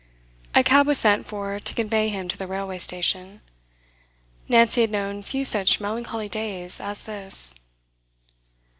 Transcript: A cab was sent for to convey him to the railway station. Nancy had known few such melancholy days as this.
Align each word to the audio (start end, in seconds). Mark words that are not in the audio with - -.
A 0.55 0.63
cab 0.63 0.87
was 0.87 0.97
sent 0.97 1.27
for 1.27 1.59
to 1.59 1.73
convey 1.75 2.09
him 2.09 2.27
to 2.27 2.35
the 2.35 2.47
railway 2.47 2.79
station. 2.79 3.39
Nancy 4.49 4.81
had 4.81 4.89
known 4.89 5.21
few 5.21 5.45
such 5.45 5.79
melancholy 5.79 6.27
days 6.27 6.79
as 6.79 7.03
this. 7.03 7.53